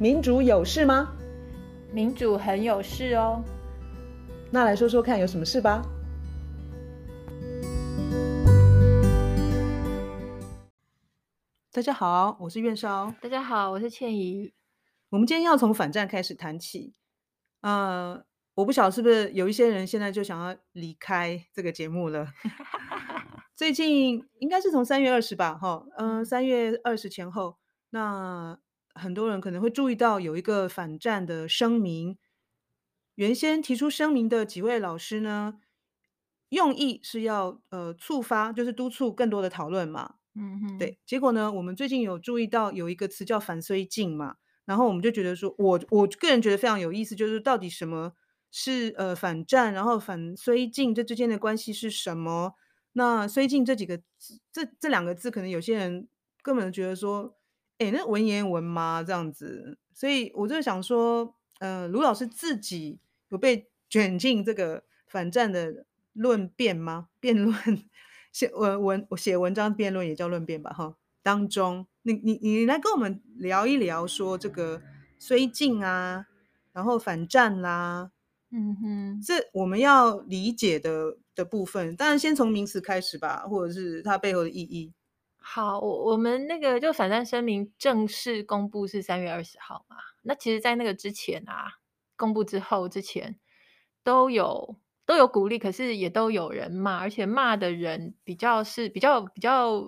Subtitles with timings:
[0.00, 1.12] 民主有事吗？
[1.92, 3.44] 民主很有事哦。
[4.50, 5.82] 那来说说看，有什么事吧？
[11.70, 13.14] 大家好，我是苑烧。
[13.20, 14.54] 大家好，我是倩怡。
[15.10, 16.94] 我们今天要从反战开始谈起。
[17.60, 18.24] 呃，
[18.54, 22.26] 我不晓得是不是有一些人现在就想要离开这个节目了。
[23.54, 27.58] 最近应该是从三月二十吧，哈，嗯，三月二十前后，
[27.90, 28.58] 那。
[28.94, 32.18] 很多人可能会注意到有一个反战的声明。
[33.16, 35.60] 原先提出声明的几位老师呢，
[36.48, 40.14] 用意是要呃触发，就是督促更多的讨论嘛。
[40.34, 40.98] 嗯哼，对。
[41.04, 48.12] 结果呢，我们最近有注意到有一个词叫“反绥靖”嘛，然后我们就觉得说，我我个人觉得非常有意思，就是到底什么
[48.50, 52.54] 是呃反战，然后反绥靖这之间的关系是什么？
[52.92, 56.08] 那“绥靖”这几个字，这这两个字，可能有些人
[56.42, 57.36] 根本觉得说。
[57.80, 59.02] 哎，那文言文吗？
[59.02, 63.00] 这样子，所以我就想说，嗯、呃，卢老师自己
[63.30, 67.08] 有被卷进这个反战的论辩吗？
[67.20, 67.54] 辩论
[68.30, 70.70] 写文文写文章辩论也叫论辩吧？
[70.74, 74.82] 哈，当中，你你你来跟我们聊一聊，说这个
[75.18, 76.26] 绥靖啊，
[76.74, 78.10] 然后反战啦，
[78.50, 84.92] 嗯哼，这我们要理解的的部分，当然先从名词开始吧，或者是它背后的意义。
[85.42, 89.96] 好，我我们那个就反战声明正式公布是三月二十号嘛。
[90.22, 91.78] 那其实，在那个之前啊，
[92.14, 93.38] 公布之后之前
[94.04, 99.82] 都有都有鼓励，可是也都有人骂，而且骂的人比较是比较比较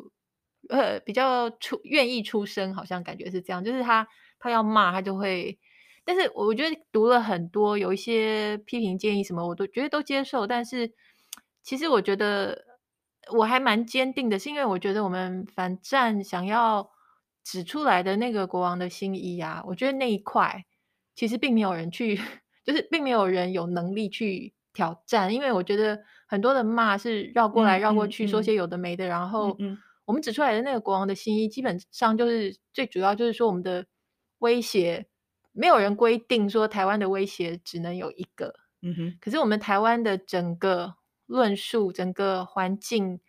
[0.70, 4.08] 呃比较出愿意出声，好像感觉是这样，就是他
[4.40, 5.58] 他要骂他就会，
[6.04, 10.92] 但是我觉得读了很多，有一些批评建议什么，我都觉得都接受，但是
[11.62, 12.71] 其实我觉得。
[13.30, 16.90] 我还蛮坚定的，是因为我觉得我们反战想要
[17.44, 20.64] 指出来的那个国王的新衣啊，我觉得那一块
[21.14, 22.16] 其实并没有人去，
[22.64, 29.56] 就是并没有人有能力去挑战，因为我觉得很多的骂是绕过来绕过去，说些有的没的，然后
[30.04, 33.86] 我们指出来的那个国王的新衣，基本上就是最主要就是说我们的
[34.38, 35.06] 威胁，
[35.52, 40.96] 没有人规定说台湾的威胁只能有一个，嗯哼，可是我们台湾的整个。
[41.26, 43.20] 论述整个环境、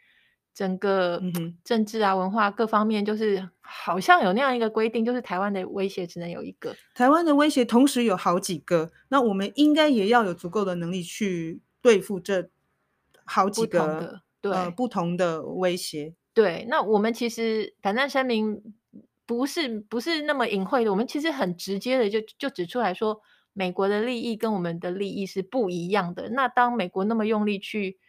[0.54, 1.22] 整个
[1.64, 6.76] 政治啊、文化各方面，就是好像有那样一个规定，就是台湾的威胁只能有一个。
[6.94, 12.50] 台湾的威胁同时有好几个，那我们应该也要有足够的能力去对付这
[13.26, 16.14] 好几个不同的对、呃、不同的威胁。
[16.34, 18.62] 对，那我们其实反战声明
[19.26, 23.22] 不是不是那么隐晦的，我们其实很直接的就就指出来说。
[23.54, 26.30] 美国的利益跟我们的利益是不一样的。
[26.30, 28.00] 那当美国那么用力去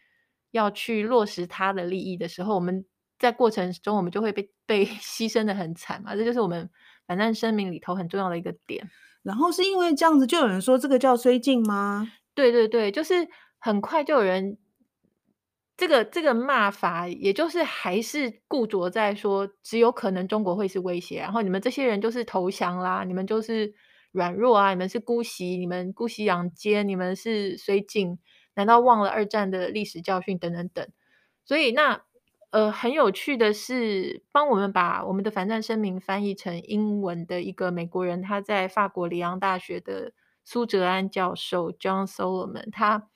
[0.50, 2.84] 要去落实他的利益的时候，我们
[3.18, 6.16] 在过程中我们就会被被 牺牲的很惨嘛。
[6.16, 6.70] 这就是我们
[7.06, 8.90] 反战声明里头很重要的一个点。
[9.22, 12.10] 然后是因为这样子，就有人说这个叫绥靖吗？
[12.34, 13.28] 对对对，就是
[13.58, 14.56] 很快就有人
[15.76, 23.74] 这个这个骂法，也就是还是固着在说只有可能中国会是威胁，然后你们这些人就是投降啦，你们就是。
[24.14, 24.70] 软弱啊！
[24.70, 28.16] 你们是姑息，你们姑息养奸，你们是绥靖，
[28.54, 30.38] 难道忘了二战的历史教训？
[30.38, 30.88] 等等等。
[31.44, 32.04] 所以那
[32.50, 40.12] 呃，很有趣的是，帮我们把我们的反战声明翻译成英文的一个美国人，他在法国里昂大学的
[40.44, 43.08] 苏哲安教授 John Solomon，他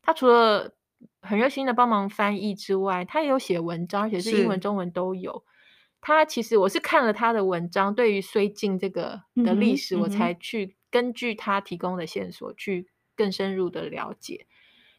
[0.00, 0.72] 他除了
[1.20, 5.44] 很热心的帮忙翻译之外，他也有写文章，而且是英文、中文都有。
[6.06, 12.86] 他其实我是看了他的文章，对于绥靖这个的历史，我才去根据他提供的线索去
[13.16, 14.46] 更深入的了解。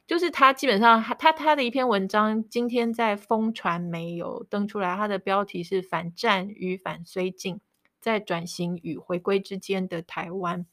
[0.05, 7.61] 就是他基本上他他他的一篇文章，今天在风传媒有登出来，他的标题是《反战与反绥靖
[8.01, 10.65] 在转型与回归之间的台湾》。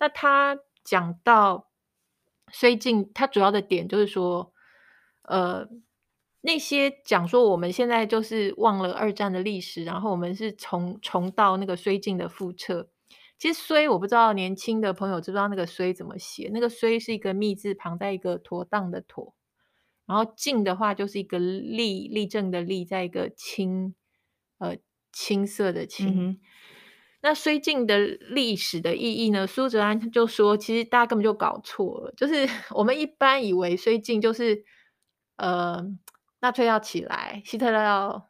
[0.00, 1.68] 那他讲到
[2.52, 4.52] 绥靖，他主要的点就是说，
[5.22, 5.68] 呃。
[6.40, 12.88] 那些讲说我们现在就是忘了二战的历史，然后我们是重重到那个绥靖的覆辙。
[13.38, 16.50] 其实“绥”我不知道年轻的朋友知不知道那个“绥”怎么写？
[16.52, 19.34] 那个“绥”是一个密字旁，在一个妥当的“妥”，
[20.06, 23.94] 然后“靖”的话就是一个立立正的“立”，在一个青
[24.58, 24.76] 呃
[25.12, 26.38] 青色的“青”嗯。
[27.20, 29.46] 那绥靖的历史的意义呢？
[29.46, 34.64] 苏哲安就说，其实大家根本就搞错了，就是 我们一般以为绥靖就是
[35.36, 35.84] 呃。
[36.40, 38.28] 纳粹要起来，希特勒要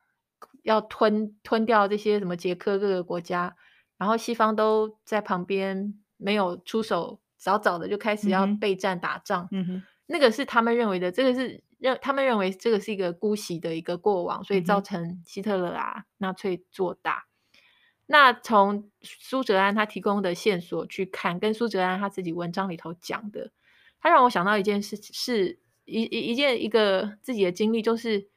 [0.62, 3.56] 要吞吞掉这些什么捷克各个国家，
[3.96, 9.48] 然后西方都在旁边没有出手，早早的就开始要备战打仗。
[9.50, 17.26] 嗯哼，那个是他们认为的，这个是认他们认为这个是一个姑息的一个过往，所以造成希特勒啊纳粹做大。
[18.10, 23.52] 那从苏哲安他提供的线索去看，跟苏哲安他自己文章里头讲的，
[24.00, 28.28] 他让我想到一件事，是一一一件一个自己的经历，就是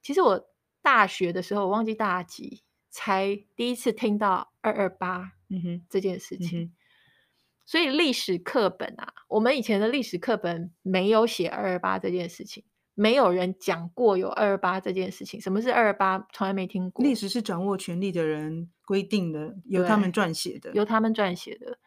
[0.00, 0.48] 其实我
[0.80, 5.32] 大学的时候，我忘记大几，才第一次听到二二八
[5.88, 6.60] 这件事情。
[6.60, 6.72] 嗯嗯、
[7.66, 12.64] 所以历史课本啊，我们以前的历史课本没有写二二八这件事情。
[12.94, 15.40] 没有人讲过有二二八这件事情。
[15.40, 16.26] 什么是二二八？
[16.34, 17.02] 从来没听过。
[17.02, 21.78] 历史是掌握权力的人规定的，由他们撰写的，由他们撰写的。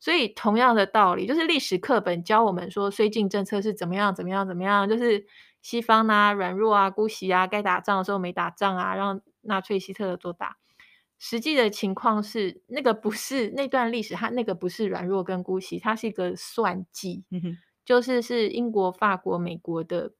[0.00, 5.26] 所以同样的道理，就是历史课本教我们说，绥靖政策是怎么样，怎么样，怎么样，就是
[5.62, 10.56] 西方啊软弱啊姑息啊，该打仗的时候没打仗啊，让纳粹希特勒做大。
[11.18, 20.12] 实际的情况是，那个不是那段历史，它那个不是软弱跟姑息，它是一个算计，嗯，就是是英国、法国、美国的。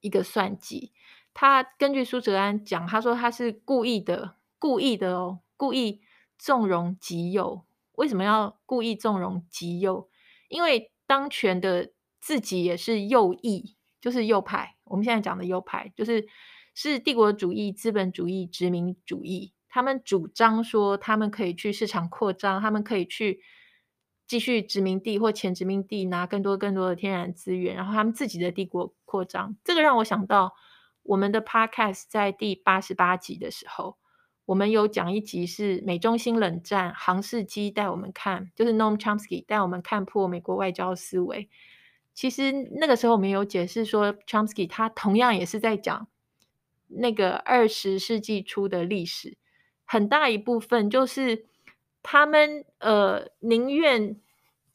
[0.00, 0.92] 一个算计，
[1.34, 6.00] 他根据苏哲安讲，他说他是故意的，故意的哦，故意
[6.38, 7.64] 纵容极右。
[7.98, 10.08] 为什么要故意纵容极右？
[10.48, 14.76] 因为当权的自己也是右翼，就是右派。
[14.84, 16.26] 我们现在讲的右派，就是
[16.74, 19.52] 是帝国主义、资本主义、殖民主义。
[19.68, 23.40] 他们主张说，他们可以去市场扩张，他们可以去。
[24.28, 29.56] 继续殖民地或前殖民地拿更多更多的天然资源，然后他们自己的帝国扩张。
[29.64, 30.52] 这个让我想到
[31.02, 33.96] 我们的 Podcast 在第八十八集的时候，
[34.48, 41.50] 我们有讲一集是美中新冷战，杭士基带我们看，就是 Noam Chomsky 带我们看破美国外交思维。
[42.14, 42.50] 其实
[42.80, 46.08] 那个时候我们有解释说，Chomsky 他同样也是在讲
[46.86, 49.36] 那个二十世纪初的历史，
[49.84, 51.46] 很大一部分就是。
[52.00, 54.18] 他们呃宁愿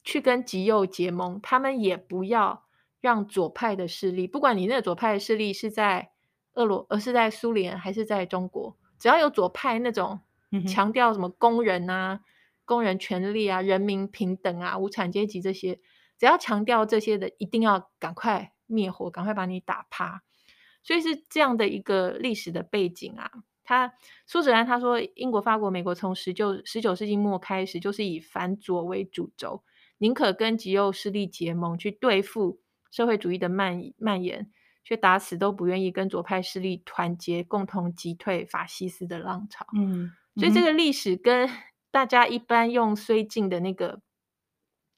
[0.04, 2.64] 去跟极右结盟，他们也不要
[3.00, 6.10] 让左派的势力，不管你那个左派的势力是在
[6.52, 10.20] 俄罗，而是在苏联还是在中国，只要有左派那种
[10.66, 12.20] 强调什么工人啊、
[12.64, 15.78] 工人权利啊、人民平等啊、无产阶级这些，
[16.16, 20.22] 只要强调这些的，一定要赶快灭火，赶快把你打趴。
[20.82, 23.30] 所以是这样的一个历史的背景啊。
[23.62, 23.92] 他
[24.24, 29.62] 苏哲安他说，英国、法国、美国从十九十九世纪末开始，就是以反左为主轴，
[29.98, 32.58] 宁可跟极右势力结盟去对付
[32.90, 34.50] 社会主义的蔓蔓延，
[34.84, 39.66] 却打死都不愿意跟左派势力团结，共同击退法西斯的浪潮。
[39.74, 41.50] 嗯，所以这个历史跟
[41.90, 44.00] 大家一般用绥靖的那个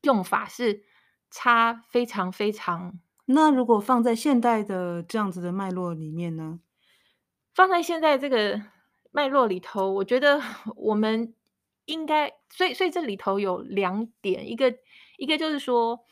[0.03, 0.83] 用法是
[1.31, 2.99] 差非常非常。
[3.27, 6.61] 那如果放在现代的这样子的脉络里面呢？
[7.55, 8.61] 放在现在这个
[9.11, 10.41] 脉络里头，我觉得
[10.77, 11.33] 我们
[11.87, 14.77] 应该，所以所以这里头有两点，一个
[15.17, 16.05] 一个就是说，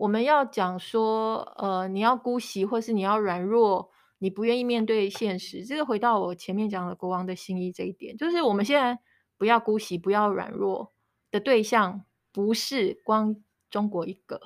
[0.00, 5.62] 我们要讲说，呃，你要姑息，或是你要软弱，你不愿意面对现实。
[5.62, 8.98] 这个回到我前面讲的国王的新衣这一点，就是我们现在
[9.36, 10.94] 不要姑息，不要软弱
[11.30, 13.36] 的对象，不是光
[13.68, 14.40] 中国一个，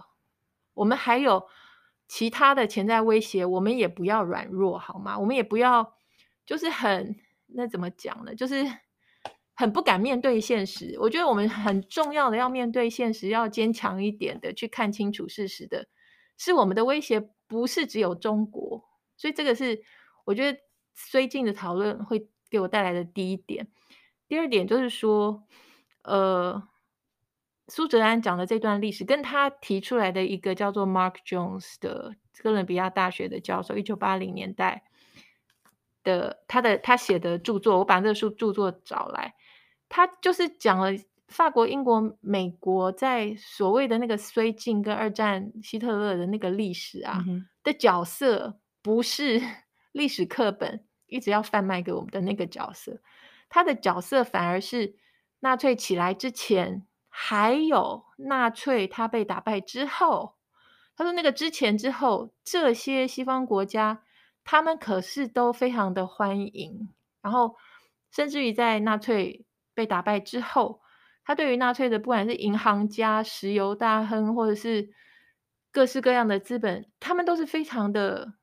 [0.75, 1.47] 我们还有
[2.09, 5.17] 其他的潜在威胁，我们也不要软弱，好吗？
[5.21, 5.95] 我们也不要。
[6.45, 7.17] 就是很，
[7.47, 8.35] 那怎么讲呢？
[8.35, 8.67] 就是
[9.55, 10.97] 很不敢面对现实。
[10.99, 15.87] 我觉得我们很重要的要面对现实，要坚强一点的去看清楚事实的，
[16.37, 18.85] 是我们的威胁，不是只有中国。
[19.17, 19.83] 所以这个是
[20.25, 20.59] 我觉得
[20.93, 23.69] 最近的讨论会给我带来的第一点。
[24.27, 25.45] 第二点就是说，
[26.03, 26.63] 呃，
[27.69, 34.85] 苏哲安讲的这段历史，跟他提出来的一个叫做 Mark Jones 的哥伦比亚大学的教授，一九八零年代。
[36.03, 39.35] 的他的他写的著作，我把这个书著作找来，
[39.89, 40.91] 他就是讲了
[41.29, 49.41] 法国、英国、美国在所谓的那个绥靖跟二战希特勒的那个历史啊、嗯、的角色，不是
[49.93, 53.01] 历史课本一直要贩卖给我们的那个角色，
[53.49, 54.97] 他的角色反而是
[55.41, 60.35] 纳粹起来之前，还有纳粹他被打败之后，
[60.97, 64.03] 他说那个之前之后，这些西方国家。
[64.47, 66.91] 他们可是都非常的欢迎，
[67.23, 67.57] 然后
[68.11, 69.44] 甚至于在纳粹
[69.75, 70.81] 被打败之后，
[71.25, 74.91] 他对于纳粹的不管是银行家、石油大亨，或者是
[75.71, 78.35] 各式各样的资本，他们都是非常的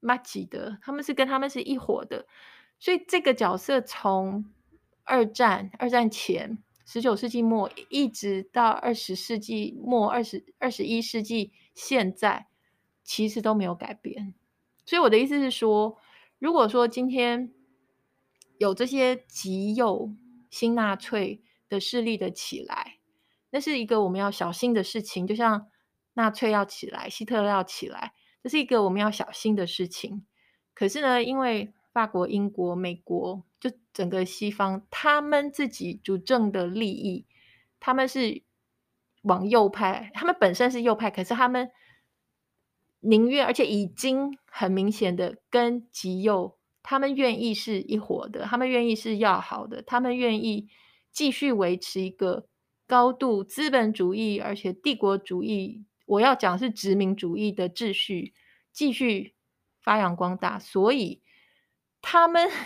[0.00, 2.26] 麻吉的，他们是跟他们是一伙的。
[2.78, 4.44] 所以这个角色从
[5.04, 12.48] 二战、二战前、十九世纪末一直到二十世纪末、二十二十一世纪现在，
[13.02, 14.34] 其实都没有改变。
[14.84, 15.96] 所以我的意思是说，
[16.38, 17.50] 如果说今天
[18.58, 20.10] 有这些极右
[20.56, 22.96] 新纳粹的势力的起来，
[23.50, 25.26] 那是一个我们要小心的事情。
[25.26, 25.68] 就像
[26.14, 30.24] 纳粹要起来，希特勒要起来，这是一个我们要小心的事情。
[30.72, 37.26] 可是呢，因为法国、英国、美国，就整个西方，他们自己主政的利益，
[37.78, 38.42] 他们是
[39.24, 41.70] 往右派，他们本身是右派，可是他们
[43.00, 46.55] 宁愿，而且已经很明显的跟极右，
[46.88, 50.68] 他们愿意是一伙的，他们愿意是要好的，他们愿意
[51.10, 52.46] 继续维持一个
[52.86, 58.32] 高度资本主义，而且帝国主义，我要讲是殖民主义的秩序，
[58.72, 59.34] 继续
[59.80, 61.22] 发扬光大，所以
[62.00, 62.48] 他们。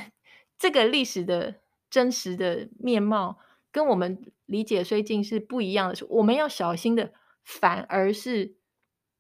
[0.61, 3.39] 这个历史的真实的面貌
[3.73, 8.57] 跟我们理解虽近是不一样的，我们要小心的，反而是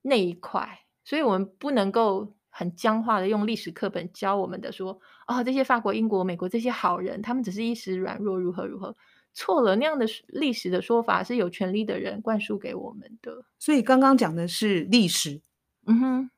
[0.02, 8.94] 那一块，所以我们不能够很僵化的用历史课本教我们的说，哦，这些法国、英国、美国这些好人，他们只是一时软弱，如何如何，
[9.32, 13.42] 错了，那样的历史的说法是有权力的人灌输给我们的。
[13.58, 15.40] 所以刚刚讲的是历史，
[15.86, 16.30] 嗯哼，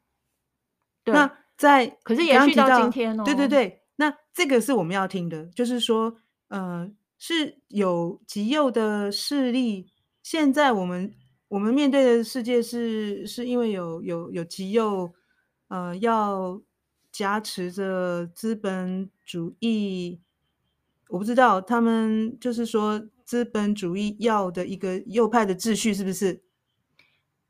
[1.02, 3.80] 对，那在可是延续到今天哦，对对对。
[3.96, 6.14] 那这个是我们要听的，就是说，
[6.50, 6.88] 呃，
[7.18, 9.88] 是有极右的势力。
[10.22, 11.12] 现在我们
[11.48, 15.12] 我们面对的世界是是因为有有有极右，
[15.72, 16.60] 呃，要
[17.10, 20.20] 挟持着资本主义。
[21.08, 26.42] 我不知道他们就是说资本主义要的一个右派的秩序是不是？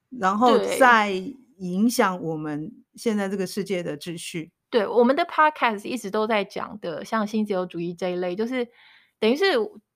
[0.08, 1.10] 然后再
[1.56, 4.52] 影响我们现在这个世界的秩序。
[4.70, 8.68] 对，我们的 podcast 一直都在讲的，像新自由主义这一类，就是
[9.18, 9.46] 等于是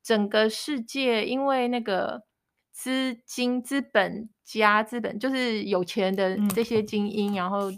[0.02, 2.24] 整个世界因为那个
[2.72, 7.70] 资金、资本家、资本就是有钱的这些精英，嗯、然后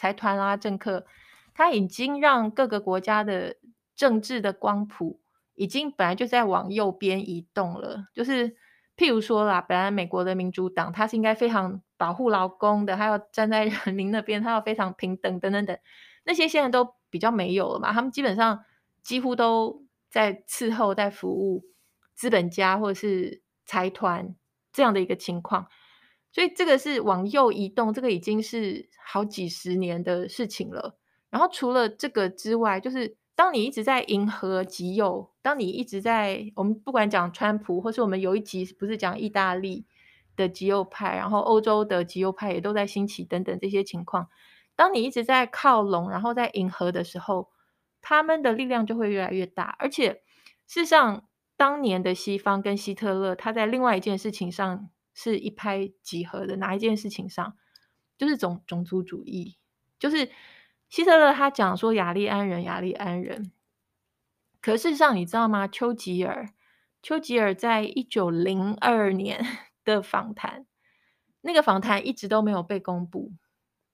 [0.00, 1.04] 财团啊、政客，
[1.52, 3.56] 他已经让各个国家的
[3.94, 5.20] 政治的光谱
[5.56, 8.06] 已经本来就在往右边移动了。
[8.14, 8.56] 就是
[8.96, 15.78] 譬如说啦，本来美国的民主党，他是应该非常保护劳工的，他要站在人民那边，他要非常平等等等等。
[16.24, 18.64] 那些现在都比较没有了嘛，他们基本上
[19.02, 21.62] 几乎都在伺候、在服务
[22.14, 24.34] 资本家或者是财团
[24.72, 25.66] 这样的一个情况，
[26.32, 30.96] 所以这个是往右移动，这个已经是好几十年的事情了。
[31.28, 39.86] 然后除了这个之外，就是当你一直在迎合极右，当你一直在我们不管讲川普，或是我们有一集不是讲意大利
[40.36, 44.28] 的极右派，然后欧洲的极右派也都在兴起等等这些情况。
[44.76, 47.50] 当你一直在靠拢，然后在迎合的时候，
[48.00, 49.76] 他们的力量就会越来越大。
[49.78, 50.22] 而且，
[50.66, 56.56] 事实上，当年的西方跟希特勒，他在另外一件事情上是一拍即合的。
[56.56, 57.56] 哪一件事情上？
[58.18, 59.56] 就是种种族主义。
[59.98, 60.30] 就是
[60.88, 63.52] 希特勒他讲说雅利安人，雅利安人。
[64.60, 65.66] 可事实上，你知道吗？
[65.66, 66.50] 丘吉尔，
[67.02, 69.44] 丘吉尔在一九零二年
[69.84, 70.66] 的访谈，
[71.40, 73.32] 那个访谈一直都没有被公布。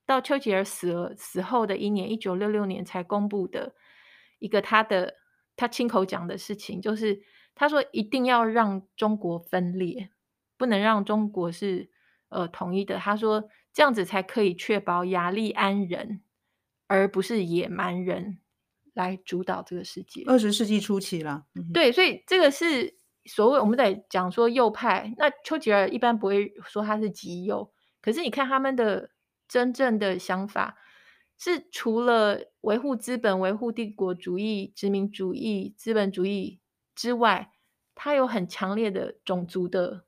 [0.04, 3.74] 到丘吉尔死了死后的一年，一九六六年才公布的
[4.38, 5.14] 一个他的
[5.56, 7.22] 他亲口讲的事情，就是
[7.54, 10.10] 他说一定要让中国分裂，
[10.56, 11.90] 不能让中国是
[12.28, 12.98] 呃统一的。
[12.98, 16.22] 他说这样子才可以确保雅利安人，
[16.86, 18.38] 而不是野蛮人
[18.94, 20.22] 来主导这个世界。
[20.26, 25.14] 二十世纪初期了，嗯、对，所以这个是所谓我们在讲说右派。
[25.18, 29.10] 那丘吉尔一般不会说他是极右，可是你看他们的。
[29.48, 30.76] 真正的想法
[31.38, 36.58] 是，除了维护资本、维护帝国主义、殖民主义、资本主义
[36.96, 37.52] 之外，
[37.94, 40.05] 它有很强烈的种族的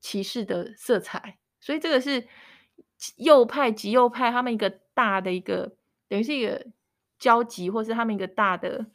[0.00, 1.38] 歧视的色彩。
[1.60, 2.26] 所以，这个是
[3.16, 5.76] 右派、极右派他们一个大的一个，
[6.08, 6.66] 等于是一个
[7.18, 8.86] 交集，或是他们一个大的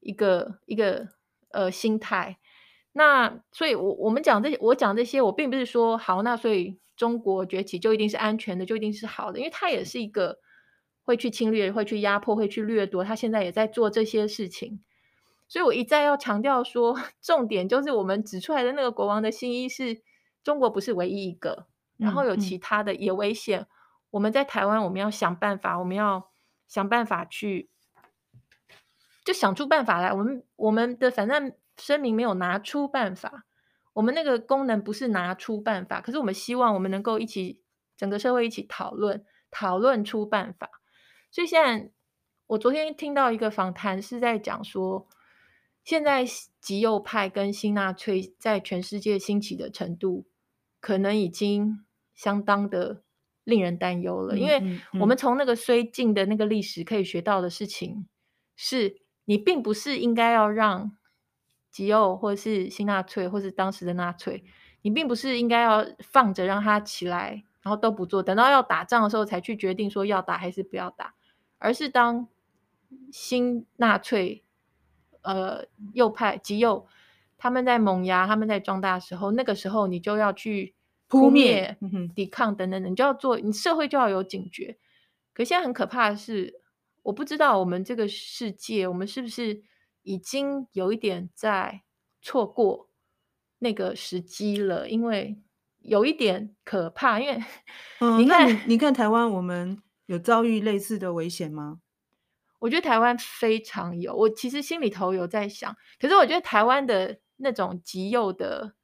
[0.00, 1.08] 一个一个
[1.50, 2.38] 呃心态。
[2.92, 6.78] 那所以我，我们讲这些，我讲这些，我并不是说好，那所以。
[6.94, 10.38] 中国崛起就一定是安全的，就一定是好的，因为他也是一个
[11.02, 13.02] 会去侵略、会去压迫、会去掠夺。
[13.02, 14.78] 他现在也在做这些事情，
[15.48, 20.02] 所以我一再要强调说， 重点就是我们指出来的那个国王的新衣是
[20.42, 23.60] 中国不是唯一一个，然后有其他的也危险。
[23.60, 23.68] 嗯嗯、
[24.10, 26.30] 我们在台湾，我们要想办法，我们要
[26.66, 27.70] 想办法去，
[29.24, 30.12] 就想出办法来。
[30.12, 33.44] 我们我们的反正声明没有拿出办法。
[33.94, 37.60] 我们那个功能不是拿出办法，可是我们希望我们能够一起
[37.94, 40.70] 整个社会一起讨论，讨论出办法。
[41.30, 41.90] 所以现在
[42.46, 45.06] 我昨天听到一个访谈是在讲说，
[45.84, 46.24] 现在
[46.58, 50.26] 极右派跟新纳粹在全世界兴起的程度，
[50.82, 51.82] 可能已经
[52.14, 53.00] 相当的
[53.42, 54.36] 令人担忧了。
[54.36, 58.06] 因为我们从那个绥靖的那个历史可以学到的事情，
[58.54, 60.94] 是你并不是应该要让。
[61.72, 64.44] 极右，或是新纳粹，或是当时的纳粹，
[64.82, 71.14] 你并不是应该要放着让他起来，然后都不做，等到要打仗的时候才去决定说要打还是不要打，
[71.56, 72.28] 而是当
[73.10, 74.44] 新纳粹
[75.22, 76.86] 呃右派极右，
[77.42, 80.76] 他们在萌芽，他们在壮大的时候，那个时候你就要去
[81.08, 81.76] 扑灭、
[82.14, 84.78] 抵抗等等等，你就要做，你社会就要有警觉。
[85.32, 86.60] 可现在很可怕的是，
[87.02, 89.60] 我不知道我们这个世界，我们是不是
[90.04, 91.82] 已经有一点在
[92.20, 92.88] 错过
[93.58, 94.88] 那个时机了？
[94.88, 95.36] 因为
[95.80, 97.42] 有一点可怕，因为
[98.18, 101.80] 你看，你看台湾，我们有遭遇类似的危险吗？
[102.60, 108.74] 我觉得台湾非常有，我其实心里头有在想，可是我觉得台湾的那种极右的，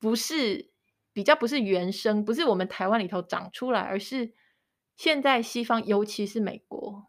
[0.00, 0.70] 不是
[1.12, 4.32] 比较不是原生，不是我们台湾里头长出来，而是
[4.96, 7.06] 现在西方，尤其是美国。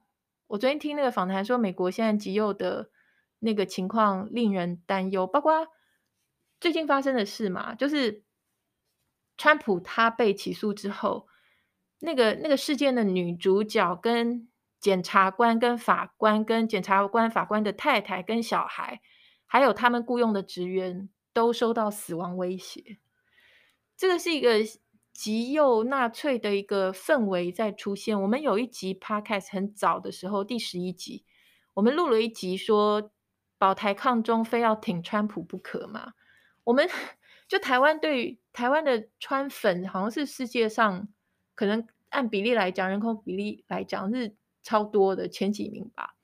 [0.48, 2.91] 我昨天听那个访谈说，美国现在极右的
[3.39, 5.67] 那个情况令人担忧，包括
[6.60, 8.24] 最近发生的事嘛，就是
[9.38, 11.27] 川普他被起诉之后，
[12.00, 14.48] 那个那个事件的女主角跟。
[14.77, 19.01] 检察官跟法官，跟检察官、法官的太太跟小孩，
[19.55, 22.97] 还有他们雇佣的职员，都收到死亡威胁。
[23.95, 24.55] 这个是一个
[25.13, 28.21] 极右纳粹的一个氛围在出现。
[28.21, 31.24] 我们有一集 podcast 很早的时候，第十一集，
[31.75, 33.13] 我们录了一集说
[33.57, 36.12] 保台抗中非要挺川普不可嘛。
[36.65, 36.85] 我们
[37.47, 41.07] 就台湾对台湾的川粉，好像是世界上
[41.53, 44.35] 可能按比例来讲，人口比例来讲是。
[44.67, 46.14] 超多的前几名吧。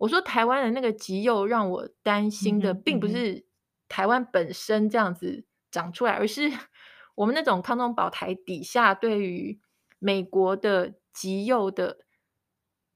[0.00, 3.44] 我说台湾的那个极右让我担心的，并不是
[3.86, 6.50] 台湾本身这样子长出来，而是
[7.16, 9.60] 我们那种抗中保台底下对于
[9.98, 11.98] 美国的极右的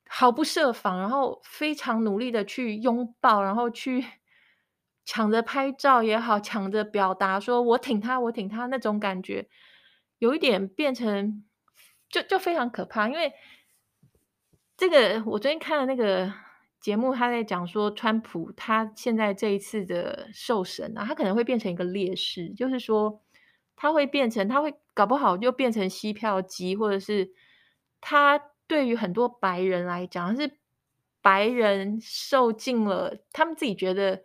[0.08, 4.02] 毫不设防，然后非常努力的去拥抱，然后去
[5.04, 9.46] 抢着拍照也好，抢着表达说我挺他，我挺他那种感觉，
[10.18, 11.44] 有一点变成
[12.08, 13.34] 就就非常可怕，因为。
[14.76, 16.34] 这个我昨天看了那个
[16.84, 23.22] 节目，他在讲说，川普他现在这一次的受审啊，他可能会变成一个劣势，就是说
[23.74, 27.32] 他会变成，他会搞不好就变成吸票机，或者是
[28.02, 30.58] 他对于很多白人来讲，是
[31.22, 34.22] 白人受尽了，他们自己觉得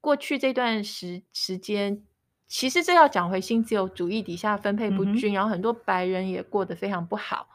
[0.00, 2.02] 过去这段时时间，
[2.48, 7.50] 其实这要讲回新自由主义底下分配不均，嗯、然后很多白人也过得非常不好。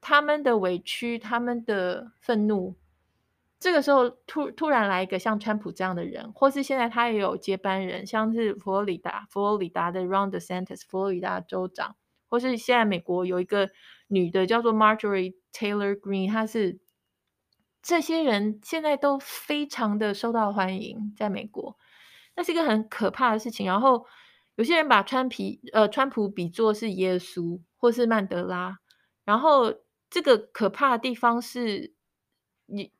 [0.00, 2.74] 他们的委屈，他们的愤怒，
[3.60, 11.96] 这个时候突突然来一个像川普这样的人，或是现在他也有接班人，像是佛罗里达，佛罗里达的 Ron DeSantis，佛罗里达州长，
[12.28, 13.70] 或是现在美国有一个
[14.06, 16.78] 女的叫做 Marjorie Taylor Green，她是
[17.82, 21.76] 这些人现在都非常的受到欢迎，在美国，
[22.36, 23.66] 那是一个很可怕的事情。
[23.66, 24.06] 然后
[24.56, 28.78] 有些人把川皮呃川普比作是耶稣，或是曼德拉，
[29.24, 29.74] 然后。
[30.10, 31.92] 这个可怕的地方是，
[32.64, 32.90] 你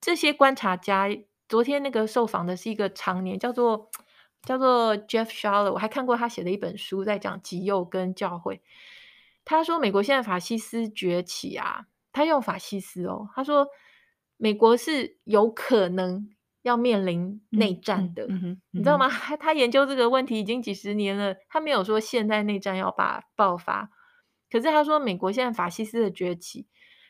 [0.00, 1.08] 这些观察家，
[1.48, 3.90] 昨天那个受访的是一个常年叫做
[4.42, 8.62] 叫做 Jeff s h a l l e r 我还看过他写的一本书，在讲极右跟教会。
[9.44, 13.68] 他说美国现在法西斯崛起啊，他用法西斯哦，他说
[14.36, 16.30] 美国是有可能
[16.62, 19.08] 要面临内战的，嗯嗯嗯、你知道吗？
[19.08, 23.90] 他 他研究这个问题已经几十年了，他没有说现在内战要把爆发。
[24.50, 26.66] 可是他说，美国现在法西斯的崛起，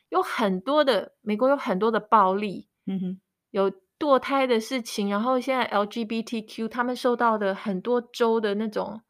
[0.08, 9.02] 有很多的美国有很多的暴力，嗯哼，有堕胎的事情，然后现在 LGBTQ 他们受到的很多州的那种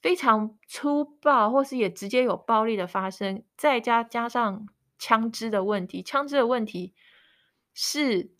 [0.00, 4.66] 非常粗暴，或是也直接有暴力的发生，再加加上
[4.98, 6.94] 枪支的问题，枪支的问题
[7.74, 8.30] 是，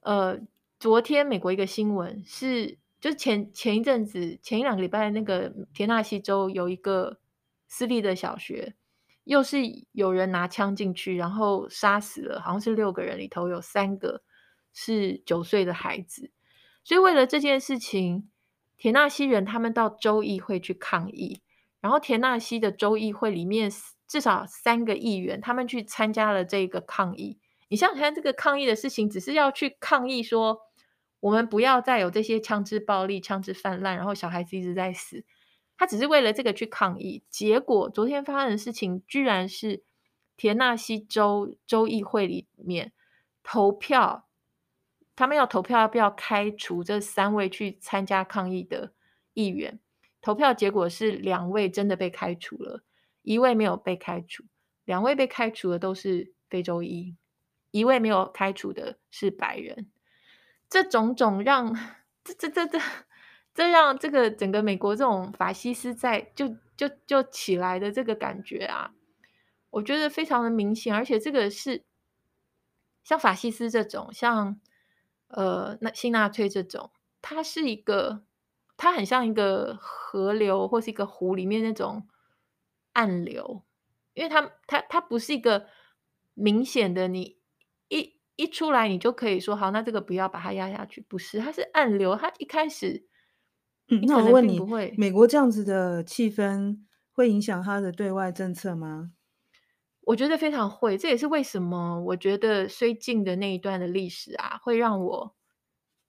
[0.00, 0.40] 呃，
[0.80, 7.18] 昨天美国一个新闻是，就前前一阵子前一两个礼拜那个田纳西州有一个。
[7.68, 8.76] 私立的小学，
[9.26, 9.58] 又是
[9.90, 14.22] 有人拿枪进去，然后杀死了，好像是六个人，里头有三个
[14.72, 16.30] 是九岁的孩子。
[16.84, 18.30] 所以为了这件事情，
[18.76, 21.42] 田纳西人他们到州议会去抗议，
[21.80, 23.68] 然后田纳西的州议会里面
[24.06, 27.40] 至少三个议员，他们去参加了这个抗议。
[27.68, 30.60] 你想想看，这个抗议的事情，只是要去抗议说，
[31.18, 35.24] 我们不要再有这些枪支暴力、枪支泛滥，然后小孩子一直在死。
[35.78, 39.84] 他只是为了这个去抗议，结果昨天发生的事情，居然是
[40.36, 42.92] 田纳西州州议会里面
[43.42, 44.26] 投票，
[45.14, 48.92] 他们要投票要不要开除这三位去参加抗议的
[49.34, 49.78] 议员。
[50.22, 52.82] 投票结果是两位真的被开除了，
[53.22, 54.44] 一位没有被开除。
[54.84, 57.16] 两位被开除的都是非洲裔，
[57.70, 59.90] 一位没有开除的是白人。
[60.70, 61.74] 这种种让
[62.24, 62.80] 这这这这。
[63.56, 68.92] 这让这个整个美国这种法西斯在就就就起来的这个感觉啊，
[69.70, 71.82] 我觉得非常的明显，而且这个是
[73.02, 74.60] 像法西斯这种，像
[75.28, 76.90] 呃，那新纳粹这种，
[77.22, 78.24] 它是一个，
[78.76, 82.06] 它很像一个河流或是一个湖里面那种
[82.92, 83.62] 暗流，
[84.12, 85.66] 因为它它它不是一个
[86.34, 87.38] 明显的，你
[87.88, 93.06] 一一出来你就可以说好，那这个不要把它压下去，不是，它是暗流，它一开始，
[93.88, 94.60] 嗯，那我问你，
[94.96, 96.78] 美国这样子的气氛
[97.12, 99.12] 会影响他的对外政策吗？
[100.02, 105.34] 我觉得非常会，这也是为什么我觉得绥靖的那一段的历史啊，会让我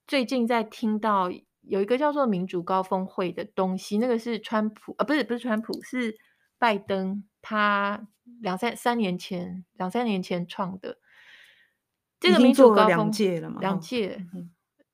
[0.06, 1.30] 最近在听到
[1.62, 6.16] 有一个叫做民主高峰会的东西，那个是川普啊，不是不是川普，是
[6.58, 8.08] 拜登，他
[8.40, 10.98] 两三三年前两三年前创的
[12.20, 14.24] 这个民主高峰两届了嘛，两届，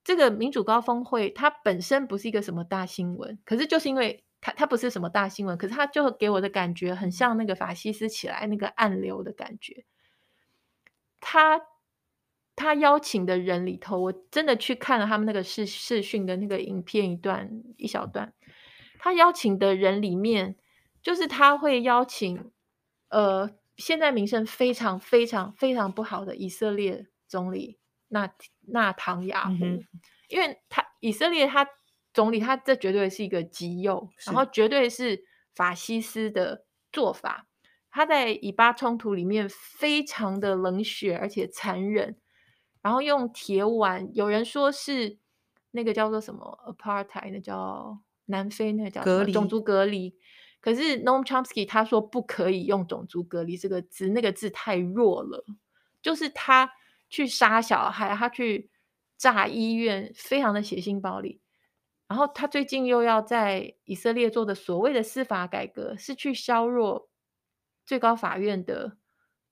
[0.05, 4.23] 这个民主高峰会它本身不是一个什么大新闻，可是就是因为。
[4.47, 9.87] 它它不是什么大新闻，可是它就给我的感觉很像那个法西斯起来那个暗流的感觉。
[11.19, 11.63] 他
[12.55, 18.35] 他邀请的人里头，我真的去看了他们那个视视讯的那个影片一段一小段。
[18.99, 20.57] 他邀请的人里面，
[21.01, 22.51] 就是他会邀请
[23.09, 27.79] 呃，现在名声非常非常非常不好的以色列总理
[28.15, 29.85] 纳纳唐雅胡，嗯、
[30.29, 31.69] 因为他以色列他。
[32.15, 37.49] 总理他这绝对是一个极右，然后绝对是法西斯的做法。
[37.91, 42.17] 他在以巴冲突里面非常的冷血而且残忍，
[42.83, 45.19] 然后用铁腕，有人说是
[45.73, 50.15] 那个叫做什么 apartheid，那叫南非那个叫隔离种族隔离。
[50.61, 55.45] 可是 Noam Chomsky 他说不可以用种族隔离这个字，那个字太弱了。
[56.01, 56.71] 就是他
[57.15, 58.69] 去杀小孩，他去
[59.17, 61.41] 炸医院，非常的血腥暴力。
[62.09, 67.09] 然后他最近又要在以色列做的所谓的司法改革，是去削弱
[67.87, 68.97] 最高法院的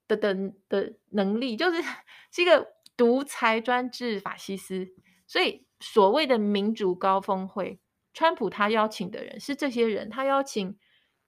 [0.09, 1.81] 的的的能力，就是
[2.35, 4.88] 是一个独裁专制法西斯。
[5.29, 7.79] 所以所谓的民主高峰会，
[8.12, 10.77] 川普他邀请的人是这些人，他邀请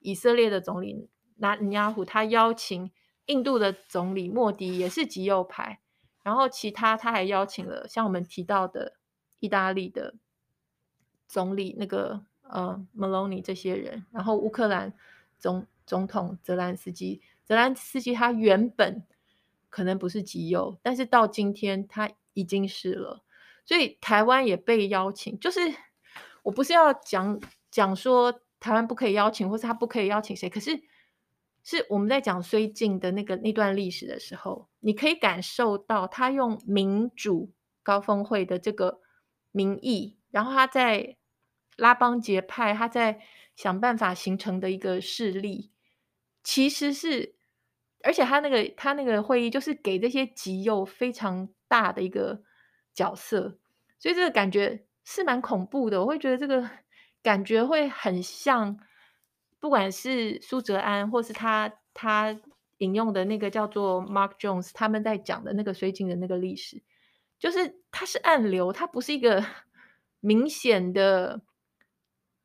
[0.01, 2.91] 以色列的总理纳尼亚胡，他邀请
[3.27, 5.81] 印度的总理莫迪，也是极右派，
[6.25, 8.95] 然后其他他还邀请了像我们提到的
[9.39, 10.17] 意大利的。
[11.27, 14.93] 总理那个呃，Meloni 这些人，然后乌克兰
[15.39, 19.03] 总总统泽兰斯基，泽兰斯基他原本
[19.69, 23.25] 可能不是极右，但是到今天他已经是了，
[23.65, 25.37] 所以台湾也被邀请。
[25.41, 25.61] 就是
[26.43, 30.83] 我不是要讲讲说台湾不可以邀请，或是他不可以邀请谁，可是
[31.65, 39.01] 是我们在讲绥靖的那个那段历史的时候，你可以感受到他用民主高峰会的这个
[39.51, 41.17] 名义，然后他在。
[41.77, 43.21] 拉帮结派，他在
[43.57, 45.73] 想办法形成的一个势力，
[46.45, 47.35] 其实是，
[48.05, 52.45] 而且他那个他那个会议就是给这些极右非常大的一个
[52.95, 53.59] 角色，
[53.99, 56.01] 所以这个感觉是蛮恐怖的。
[56.01, 56.71] 我会觉得这个
[57.25, 58.79] 感觉会很像，
[59.59, 62.41] 不管是苏哲安，或是他他
[62.79, 66.83] 引用的那个叫做 Mark Jones，他们在讲的那个水井的那个历史，
[67.39, 69.45] 就是它是暗流，它不是一个
[70.21, 71.43] 明显的。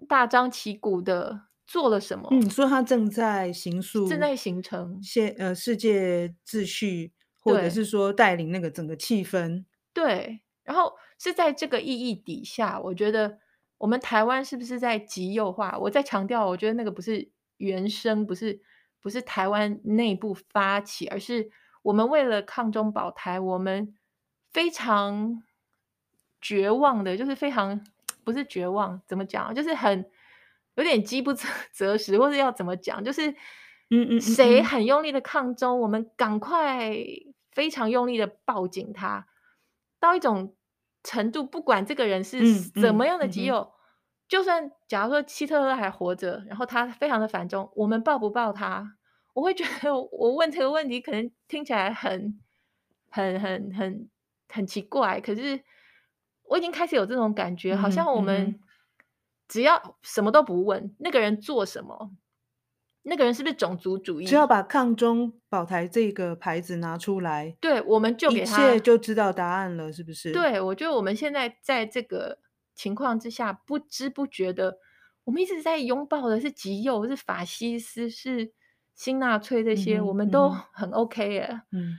[0.08, 2.30] 大张旗鼓的做了什么？
[2.32, 7.12] 嗯，说它正在形塑，正在形成现呃世界秩序，
[7.42, 9.66] 或者是说带领那个整个气氛。
[9.92, 13.40] 对，然后是在这个意义底下，我觉得
[13.78, 15.78] 我们台湾是不是在极右化？
[15.78, 18.62] 我在强调，我觉得那个不是原生，不是
[19.02, 21.50] 不是台湾内部发起，而是
[21.82, 23.96] 我们为了抗中保台，我们
[24.52, 25.44] 非常
[26.42, 27.84] 绝望的，就是非常。
[28.22, 29.56] 不是绝望，怎么讲？
[29.56, 30.06] 就是很
[30.76, 33.04] 有点饥不择 择食，或者要怎么讲？
[33.04, 33.32] 就是，
[33.90, 36.94] 嗯嗯，谁很用力的抗中，我们赶快
[37.52, 39.26] 非常用力的抱紧他，
[40.00, 40.56] 到一种
[41.02, 43.79] 程度，不管这个人是怎么样的极右，嗯嗯嗯、
[44.30, 48.96] 就算假如说希特勒还活着，然后他非常的反中，我们抱不抱他？
[49.34, 52.40] 我会觉得我问这个问题，可能听起来很、
[53.10, 54.10] 很、很、很、
[54.48, 55.62] 很奇怪，可是。
[56.52, 58.60] 我已经开始有这种感觉，好像我们
[59.48, 62.10] 只要什么都不问，嗯、那个人做什么，
[63.04, 64.26] 那个人是不是种族主义？
[64.26, 70.32] 只要把抗中保台这个牌子拿出来，对，我们就给他一切就知道答案了，是不是？
[70.32, 72.40] 对，我觉得我们现在在这个
[72.80, 74.78] 情况之下，不知不觉的，
[75.26, 78.54] 我们一直在拥抱的是极右，是法西斯，是。
[78.96, 81.62] 新纳粹这些，我们都很 OK 耶。
[81.72, 81.96] 嗯，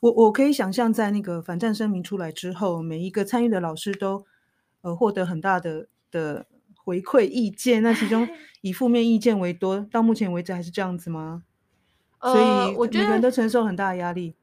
[0.00, 4.24] 我我可以想象，在那个反战声明出来之后，每一个参与的老师都
[4.82, 7.82] 呃获得很大的的回馈意见。
[7.82, 8.28] 那其中
[8.62, 11.42] 以负面意见为多，到目前为止还是这样子吗？
[12.22, 14.36] 所以我觉得每个人都承受很大的压力。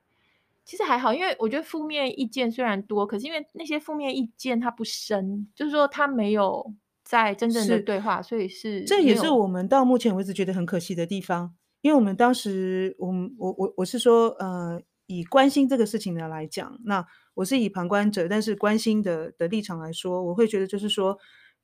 [0.63, 11.53] 其实还好，因为我觉得负面意见虽然多，可是因为那些负面意见它不深，就是说它没有在真正的对话，所以是这也是我们到目前为止觉得很可惜的地方。
[11.81, 21.17] 因为我们当时，我我我我是说，呃，以关心这个事情的来讲，那我是以旁观者，但是关心的的立场来说，我会觉得就是说，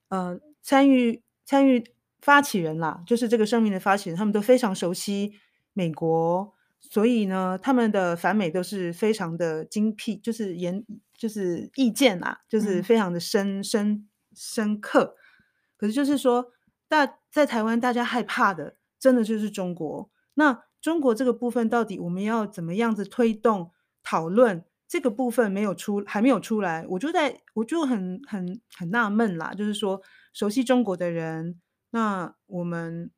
[0.10, 1.84] 呃，参与参与
[2.20, 5.34] 发起人啦，就是这个声明的发起人，他们都非常熟悉
[5.74, 6.57] 美国。
[6.90, 10.86] 所以呢，他们的反美都是非常的精辟，就是言，
[11.18, 15.16] 就是意见啊，就是非常的深、嗯、深深刻。
[15.76, 16.54] 可是就是说，
[16.88, 20.10] 大在台湾大家害怕的，真的就是中国。
[20.36, 23.72] 那中国这个部分到底我们要怎么样子推动
[24.02, 24.64] 讨论？
[24.88, 29.54] 这个部分没有出，还没有出来，我就在我就很很很纳闷啦。
[29.54, 33.12] 就是说，熟悉中国的人，那我们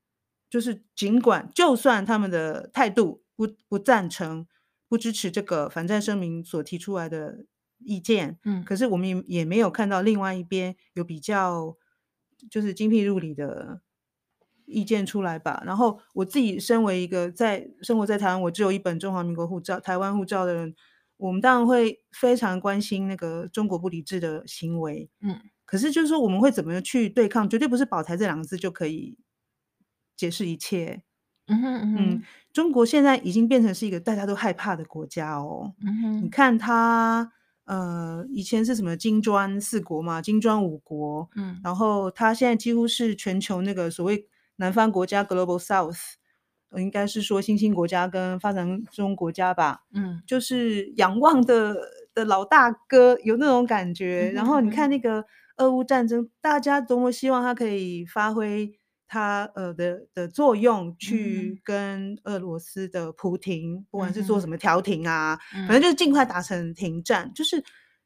[0.49, 3.21] 就是尽管就算他们的态度。
[3.39, 4.45] 不不赞成，
[4.89, 7.45] 不支持这个反战声明所提出来的
[7.77, 8.37] 意见。
[8.43, 11.77] 嗯，可是我们也也没有看到另外一边有比较，
[12.51, 13.79] 就是精辟入理的
[14.65, 15.63] 意见出来吧。
[15.65, 20.75] 然后我自己身为一个在生活在台湾，我只有一本中华民国护照、台湾护照的人，
[21.15, 25.09] 我们当然会非常关心那个中国不理智的行为。
[25.21, 27.49] 嗯，可是就是说我们会怎么去对抗？
[27.49, 29.17] 绝对不是保台这两个字就可以
[30.17, 31.03] 解释一切。
[31.49, 35.73] 嗯哼嗯哼嗯，中国现在已经变成是一个大家都害怕的国家哦。
[35.83, 37.31] 嗯哼，你看它，
[37.65, 45.97] 呃，以前是什么金砖四国嘛，金砖五国，嗯，然后它现在几乎是全球那个所谓南方国家 （Global South），
[46.77, 51.75] 应该是说新兴国家跟发展中国家吧，嗯，就是仰望的
[52.13, 54.31] 的老大哥，有那种感觉。
[54.33, 55.25] 然后你看那个
[55.57, 58.78] 俄乌战争，大家多么希望他可以发挥。
[59.11, 67.25] 他呃的的作用，去跟俄罗斯的普廷，嗯、不管是做什么调停啊，嗯、反正就是尽快达成停战。
[67.25, 67.63] 嗯、就是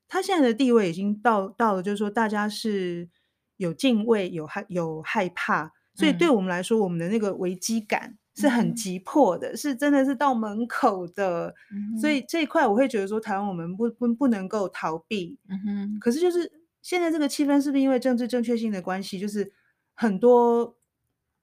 [0.07, 3.09] 他现在的地位已经到到了，就是说大家是
[3.57, 11.53] 有敬畏、有害、有害怕，所以对我们来说，嗯、我们的那个危机感是很急迫的，嗯、是真的是到门口的。
[11.73, 15.37] 嗯、所以这一块我会觉得说，台湾我们不不不能够逃避。
[15.49, 15.99] 嗯哼。
[15.99, 16.49] 可是就是
[16.81, 19.51] 现在这个气氛，是不是因为政治正确性的关系，就是
[19.95, 20.77] 很多。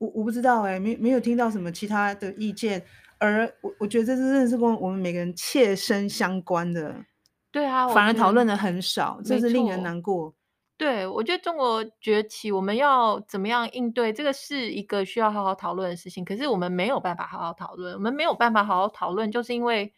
[0.00, 2.82] 我我不知道哎、欸，没没有听到什么其他的意见，
[3.18, 6.96] 而我我觉得这是真的是跟我们每个人切身相关的。
[7.52, 10.34] 对啊，反而讨论的很少，这是令人难过。
[10.78, 16.24] 对，我觉得中国崛起，我们要怎么样应对，这个是一个需要好好讨论的事情。
[16.24, 19.92] 可是我们没有办法好好讨论，我们没有办法好好讨论，就是因为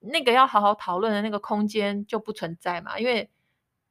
[0.00, 2.98] 那个要好好讨论的那个空间就不存在嘛。
[2.98, 3.30] 因为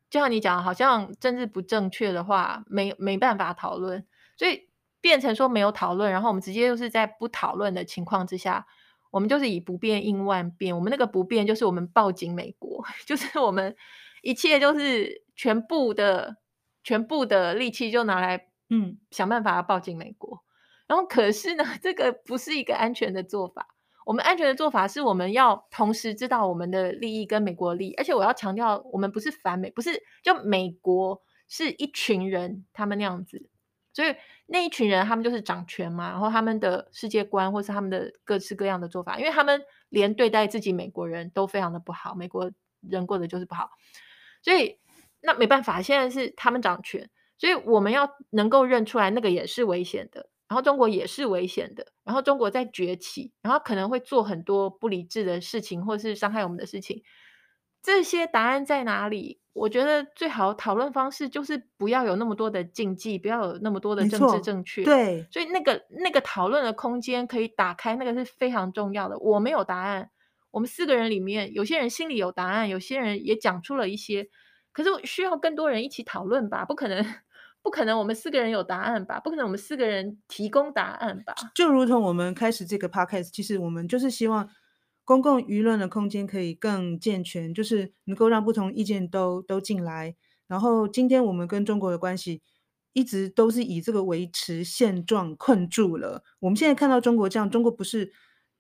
[0.10, 4.65] 就像你讲，好像政治不正确的话，没没办法讨论，所以。
[5.06, 8.66] 变成说没有讨论，然后我们直接就是在不讨论的情况之下，
[9.12, 10.76] 我们就是以不变应万变。
[10.76, 13.76] 我们那个不变就是我们抱紧美国， 就是我们
[14.24, 16.38] 一切就是全部的
[16.84, 20.44] 全部的力气就拿来嗯想办法要抱紧美国。
[20.88, 23.68] 然后可是呢，这个不是一个安全的做法。
[24.08, 33.52] 我们安全的做法是我们要同时知道我们的利益跟美国利益，而且我要强调，我们不是反美，不是就美国是一群人他们那样子。
[33.96, 34.14] 所以
[34.46, 43.70] 那一群人，他们就是掌权嘛，然后他们的世界观，或是他们的各式各样的做法，因为他们连对待自己美国人都非常的不好，美国人过得就是不好，
[44.44, 44.78] 所以
[45.22, 57.02] 那没办法，现在是他们掌权，所以我们要能够认出来，那个也是危险的，然后中国也是危险的，然后中国在崛起，然后可能会做很多不理智的事情，或是伤害我们的事情，
[57.86, 59.40] 这些答案在哪里？
[59.54, 64.84] 我觉得最好讨论方式就是不要有那么多的禁忌，不要有那么多的政治正确。
[64.84, 69.16] 对，所以那个那个讨论的空间可以打开，那个是非常重要的。
[69.20, 70.10] 我没有答案，
[70.50, 74.28] 我们四个人里面有些人心里有答案，有些人也讲出了一些，
[74.74, 76.66] 可是需要更多人一起讨论吧？
[76.66, 77.06] 不可能，
[77.62, 79.20] 不可能我们四个人有答案吧？
[79.20, 81.36] 不可能我们四个人提供答案吧？
[81.54, 84.50] 就如同我们开始这个 podcast，其实我们就是希望。
[85.06, 90.16] 公共舆论的空间可以更健全，就是能够让不同意见都都进来。
[90.48, 92.42] 然后今天我们跟中国的关系
[92.94, 96.24] 一直都是以这个维持现状困住了。
[96.40, 98.12] 我们现在看到中国这样，中国不是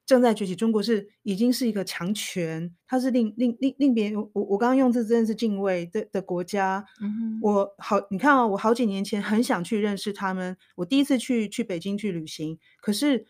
[0.05, 6.85] 正在崛起，中国是已经是一个强权，它是令令令令别人我我刚刚用字真的是敬畏的的国家。
[7.01, 13.25] 嗯，我好，你看啊，我好几年前很想去认识他们，我第一次去去北京去旅行，可是。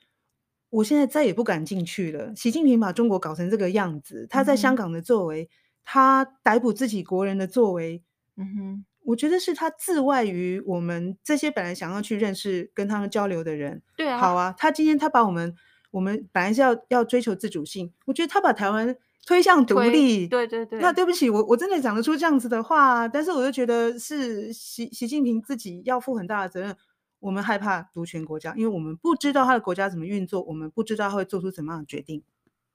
[0.70, 2.36] 我现在再也不敢进去了。
[2.36, 5.50] 习近平把中国搞成这个样子，他在香港的作为，嗯、
[5.84, 8.04] 他逮捕自己国人的作为，
[8.36, 13.82] 嗯哼，我觉得是他自外于我们这些本来想要去认识、跟他们交流的人。
[13.96, 15.56] 对啊，好啊，他今天他把我们，
[15.92, 20.28] 我们本来是要要追求自主性，我觉得他把台湾推向独立。
[20.28, 20.80] 对对对。
[20.80, 26.76] 那对不起，我我真的讲得出这样子的话，但是我就觉得是习习近平自己要负很大的责任。
[27.20, 32.24] 我们害怕独权国家，因为我们不知道他的国家怎么运作，我们不知道他会做出怎么样的决定。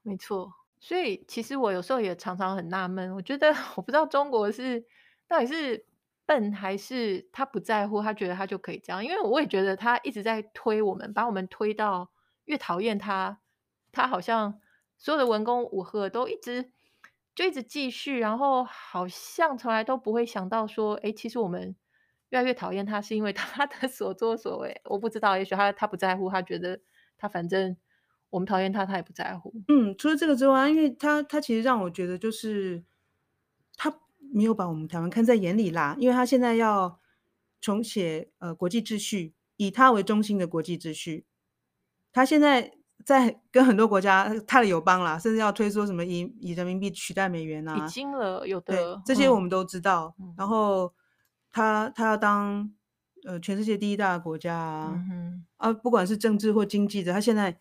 [0.03, 0.53] 没错。
[0.81, 4.85] 所以其实我有时候也常常很纳闷，我觉得 我不知道中国是
[5.29, 5.85] 到底是
[6.25, 9.05] 笨还是他不在乎，他觉得他就可以这样。
[9.05, 12.11] 因为我也觉得他一直在推我们，把我们推到
[12.47, 13.41] 越讨厌他，
[13.93, 14.59] 他好像
[14.97, 16.73] 所有的文攻武吓都一直
[17.35, 21.77] 就一直继续，然后好像从来都不会想到说，哎，其实我们
[22.31, 24.81] 越来越讨厌他是因为他的 所作所为。
[24.87, 26.81] 我不知道，也许他他不在乎，他觉得
[27.17, 27.77] 他反正。
[28.31, 29.53] 我们讨厌他，他也不在乎。
[29.67, 32.85] 嗯，除了这个之外，因为他他其实让我觉得就是
[33.77, 33.93] 他
[34.33, 35.97] 没有把我们台湾看在眼里啦。
[35.99, 37.01] 因为他现在要
[37.61, 41.27] 重写呃国际秩序，以他为中心的国际秩序。
[42.13, 42.73] 他现在
[43.05, 50.15] 在跟很多国家他的友邦啦，甚至要推说什么以以人民币取代美元啊，已经了有的这些我们都知道。
[50.21, 50.95] 嗯、然后
[51.51, 52.73] 他他要当
[53.27, 57.59] 呃全世界第一大的国家啊，嗯、啊，不管是政治或经济的，他现在。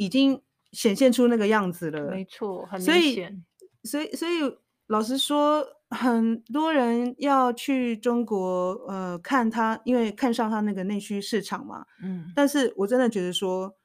[0.00, 0.40] 已经
[0.72, 3.44] 显现出那个样子了，没错，很明显。
[3.84, 11.84] 所以，所以，老实说，很多人要去中国，呃，看他，因为看上他那个内需市场嘛。
[12.02, 12.32] 嗯。
[12.34, 13.76] 但是我真的觉得说，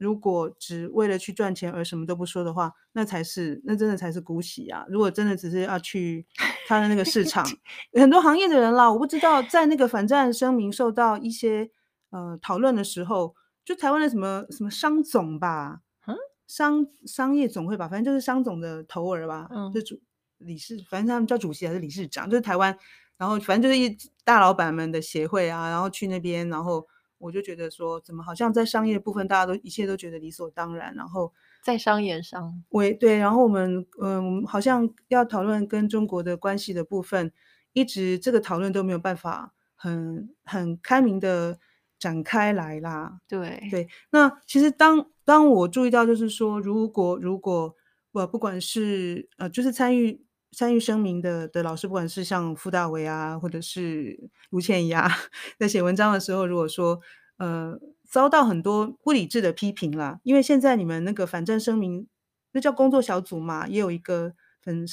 [0.00, 4.84] 如果只为了去赚钱而什么都不说的话，那才是，那真的才是姑息啊！
[4.88, 6.26] 如果真的只是要去
[6.66, 7.46] 他的那个市场，
[7.92, 11.70] 很多行业的人啦，我不知道在那个反战声明受到一些
[12.10, 13.36] 呃讨论的时候。
[13.62, 16.16] 就台湾的什么什么商总吧，嗯，
[16.48, 20.00] 商商业总会吧，反正就是商总的头儿吧，嗯，就主
[20.38, 22.76] 理事，反正他们叫主席还是理事长，就是台湾，
[23.16, 26.84] 然后反正就是一大老板们的协会啊，然后去那边，然后
[27.20, 37.30] 我就觉得说，怎么好像在商业部分大家都一切都觉得理所当然，然后在商言商，喂，对，然后我们嗯，好像要讨论跟中国的关系的部分，
[37.74, 41.60] 一直这个讨论都没有办法很很开明的。
[42.00, 47.76] 展开来啦，对对，那其实当当我注意到，就是说，如果如果
[48.12, 55.08] 我不管是呃，就是参与参与声明的的老师，不管是像傅大为啊，或者是卢倩怡啊，
[55.58, 57.00] 在写文章的时候，如果说
[57.38, 62.06] 呃遭到很多不理智的批评啦，因为现在你们那个反战声明，
[62.52, 64.84] 那叫工作小组嘛，也有一个粉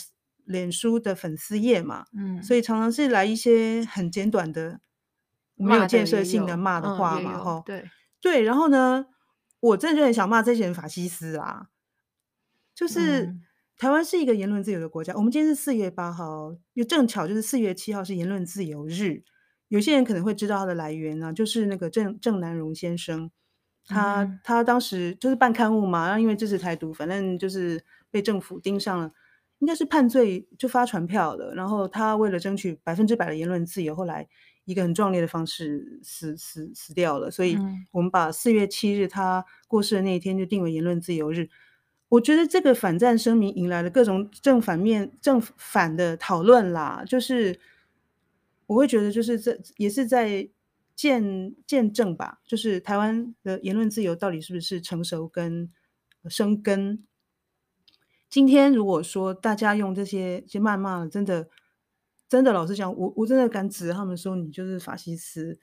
[0.46, 4.80] 脸书的粉丝页嘛，嗯，所以常常是来一些很简短的。
[5.60, 7.90] 没有建设性的骂的话嘛，哈、嗯，对。
[8.22, 9.08] 对，然后呢，
[9.60, 11.70] 我真的就很想骂这些人法西斯啊，
[12.76, 13.42] 就是、嗯、
[13.78, 19.24] 台湾是一个言论自由的国家，我们今天是四月八号，又正巧就是四月七号是言论自由日，
[19.68, 23.30] 有些人可能会知道它的来源呢、啊，就是那个郑郑南榕先生，
[23.86, 29.12] 他、嗯、他当时就是办刊物嘛，然后因为支持台独，反正就是被政府盯上了，
[29.60, 34.28] 应该是判罪就发传票的，然后他为了争取百分之百的言论自由，后来。
[34.68, 37.58] 一个很壮烈的方式死死死掉了，所以
[37.90, 41.50] 我们把四月七日他过世的那一天就定为言论自由日。
[42.10, 47.60] 我觉得这个反战声明引来了各种正反面正反的讨论啦，就是
[48.68, 50.50] 我会觉得就是这也是在
[50.96, 55.72] 见见证吧，就是台湾的言论自由到底是不是成熟跟
[56.30, 57.04] 生根。
[58.30, 61.50] 今天如果说大家用这些些谩骂，真的。
[62.30, 65.58] 真的，老实讲，我我真的敢指他们说，你就是法西斯。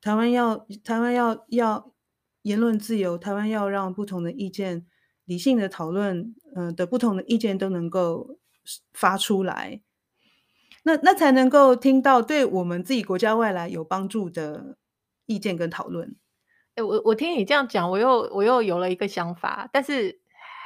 [0.00, 1.92] 台湾要台湾要要
[2.40, 4.86] 言论自由，台湾要让不同的意见
[5.26, 8.38] 理性的讨论，嗯、的不同的意见都能够
[8.94, 9.82] 发出来，
[10.84, 14.78] 那那才能够听到对我们自己国家未来有帮助的
[15.26, 16.16] 意见跟讨论。
[16.76, 20.18] 哎，我我听你这样讲，我又我又有了一个想法，但是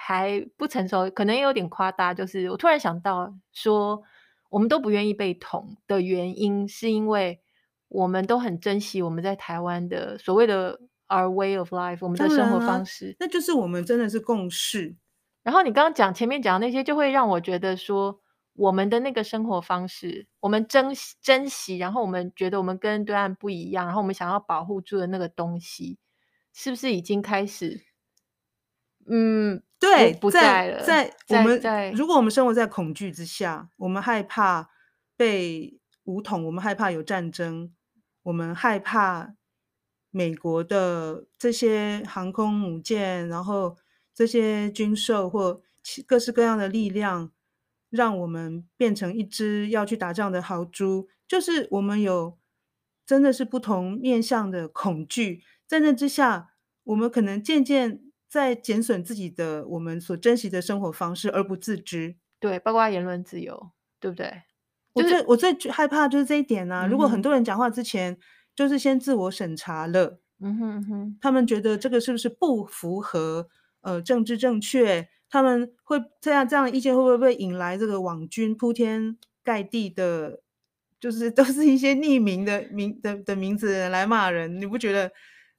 [0.06, 2.14] 还不成熟，可能有点夸大。
[2.14, 4.02] 就是我突然想到说。
[4.50, 7.40] 我们都不愿意被统的原因，是因为
[7.86, 14.96] 我们都很珍惜我们在台湾的所谓的 our way of life，我们的生活方式，那就是我们真的是共识。
[15.42, 18.20] 然后你刚刚讲前面讲的那些，就会让我觉得说，
[18.54, 25.98] 我们的那个生活方式，我们珍惜珍惜，然后我们觉得我们跟对岸不一样，然后我们想要保护住的那个东西，
[26.52, 27.82] 是不是已经开始？
[29.06, 29.62] 嗯。
[29.80, 30.84] 对，不在了。
[30.84, 34.68] 在，在我们在，如果我们生活在恐惧之下，我们害怕
[35.16, 37.72] 被武统，我们害怕有战争，
[38.24, 39.36] 我们害怕
[40.10, 43.76] 美国的这些航空母舰，然后
[44.14, 45.60] 这些军售或
[46.06, 47.32] 各式各样的力量，
[47.88, 51.08] 让我们变成一只要去打仗的豪猪。
[51.26, 52.38] 就是我们有
[53.06, 56.50] 真的是不同面向的恐惧，在那之下，
[56.84, 58.02] 我们可能渐渐。
[58.30, 62.14] 在减损自己的我们所珍惜的生活方式而不自知。
[62.38, 64.42] 对，包括言论自由，对不对？
[64.92, 66.86] 我最、就是、我最害怕就是这一点啊！
[66.86, 68.16] 嗯、如果很多人讲话之前
[68.54, 73.48] 就是先自我审查了，嗯哼嗯哼，他们觉得这个是不是不符合
[73.80, 75.08] 呃政治正确？
[75.28, 80.42] 他们会这样这样的意见会不会被引来这个网军铺天盖地的，
[80.98, 84.60] 就是都是一些匿名的名的的名字来骂人？
[84.60, 85.12] 你不觉得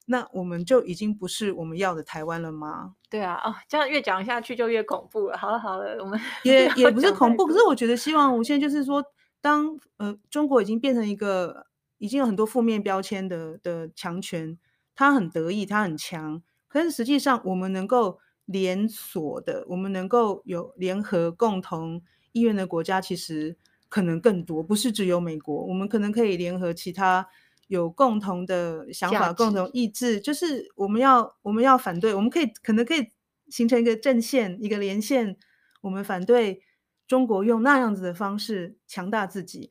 [0.08, 2.96] 那我们就已经不是我们要的台湾了吗？
[3.10, 5.38] 对啊，哦，这样越讲下去就越恐怖了。
[5.38, 9.04] 好了好了，我们也 也不是恐怖，可是我觉得希望无限就是说。
[9.44, 11.66] 当呃中国已经变成一个
[12.02, 14.58] 已经有很多负面标签的的强权，
[14.96, 23.56] 他很得意，他很强，可是实际上我们能够连锁的，我们能够有联合共同意愿的国家，其实
[23.88, 27.28] 可能更多，不是只有美国，我们可能可以联合其他
[27.68, 33.10] 有共同的想法、共同意志，就是我们要我们要反对，我们可以可能可以
[33.50, 35.38] 形成一个阵线，一个连线，
[35.82, 36.64] 我们反对。
[37.08, 39.70] 中国用那样子的方式强大自己，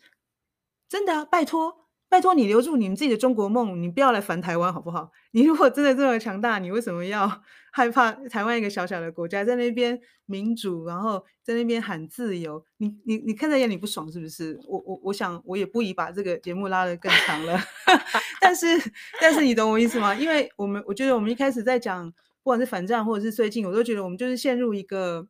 [0.90, 1.24] 真的啊！
[1.24, 5.12] 拜托，拜托你留住你们自己的中国梦，你不要来烦台湾好不好？
[5.30, 7.40] 你如果真的这么强大，你为什么要
[7.72, 12.62] 害怕台湾一个小小的国家在那边民主，然后在那边喊自由？
[12.78, 14.58] 你你你看在眼里不爽是不是？
[14.66, 17.56] 我我我想我也不宜把这个节目拉得更长了，
[18.42, 18.66] 但是
[19.20, 20.12] 但是你懂我意思吗？
[20.12, 25.28] 因为我们我觉得我们一开始在讲，不管是反战或者是最近，我都觉得我们就是陷入一个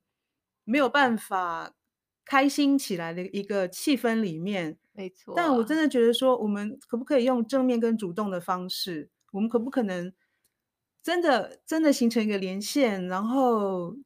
[0.64, 1.74] 没有办法。
[2.22, 5.32] 开心起来的一个气氛里面，没错。
[5.34, 9.08] 但我真的觉得说，我们可不可以用正面跟主动的方式？
[9.32, 10.12] 我们可不可能
[11.02, 13.96] 真的真的形成一个连线，然后，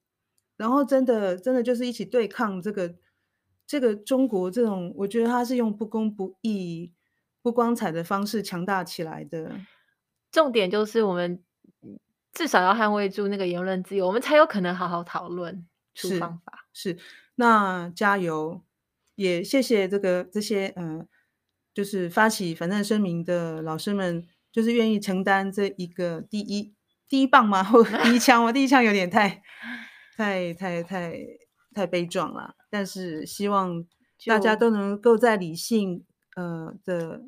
[0.57, 2.95] 然后真的真的就是一起对抗这个
[3.67, 6.93] 这个中国这种，我觉得他是用不公不义、
[7.43, 9.59] 不光彩的方式强大起来的。
[10.31, 11.43] 重点就是我们
[12.33, 16.67] 至少要捍卫住那个言论自由，我们才有可能好好讨论出方法。
[16.73, 16.91] 是。
[16.91, 16.99] 是
[17.37, 18.63] 那加油，
[19.15, 21.07] 也谢谢这个这些呃，
[21.73, 26.75] 就是发起反战声明的老师们，就是愿意承担这一个第一
[27.09, 27.63] 第一棒吗？
[27.65, 28.53] 或第一枪吗？
[28.53, 29.43] 第一枪有点太
[30.17, 31.17] 太太太
[31.73, 32.55] 太悲壮了。
[32.71, 33.85] 但是希望
[34.27, 36.05] 大家都能够在理性
[36.37, 37.23] 呃的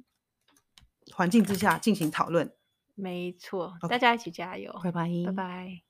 [1.15, 2.53] 环境之下进行讨论。
[2.95, 5.87] 没错，大家一起加油，拜拜，拜拜。